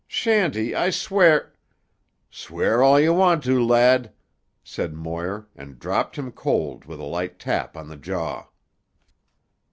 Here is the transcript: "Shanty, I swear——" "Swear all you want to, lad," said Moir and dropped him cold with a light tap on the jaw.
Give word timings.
"Shanty, 0.07 0.73
I 0.73 0.89
swear——" 0.89 1.53
"Swear 2.31 2.81
all 2.81 2.99
you 2.99 3.13
want 3.13 3.43
to, 3.43 3.63
lad," 3.63 4.11
said 4.63 4.95
Moir 4.95 5.47
and 5.55 5.77
dropped 5.77 6.15
him 6.15 6.31
cold 6.31 6.85
with 6.85 6.99
a 6.99 7.03
light 7.03 7.37
tap 7.37 7.77
on 7.77 7.87
the 7.87 7.97
jaw. 7.97 8.47